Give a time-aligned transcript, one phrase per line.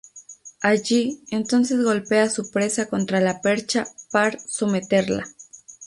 [0.63, 5.27] Allí entonces golpea su presa contra la percha par someterla.